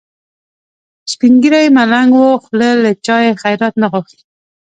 سپین 1.11 1.33
ږیری 1.41 1.65
ملنګ 1.77 2.11
و 2.15 2.21
خو 2.43 2.51
له 2.83 2.91
چا 3.05 3.15
یې 3.25 3.39
خیرات 3.41 3.73
نه 3.81 3.87
غوښت. 3.91 4.17